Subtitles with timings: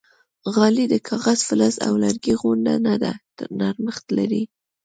[0.55, 3.13] غالۍ د کاغذ، فلز او لرګي غوندې نه ده،
[3.59, 4.43] نرمښت لري.